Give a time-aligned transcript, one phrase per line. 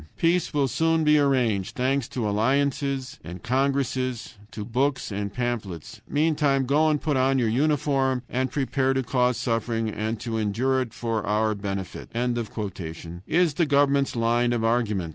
[0.17, 6.65] "Peace will soon be arranged, thanks to alliances and congresses, to books and pamphlets; meantime
[6.65, 10.91] go and put on your uniform, and prepare to cause suffering and to endure it
[10.91, 12.09] for our benefit,"
[13.27, 15.09] is the government's line of argument.